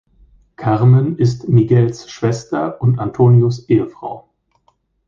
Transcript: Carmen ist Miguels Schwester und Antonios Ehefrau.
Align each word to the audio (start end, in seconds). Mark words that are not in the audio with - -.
Carmen 0.55 1.15
ist 1.19 1.47
Miguels 1.47 2.09
Schwester 2.09 2.81
und 2.81 2.97
Antonios 2.97 3.69
Ehefrau. 3.69 4.31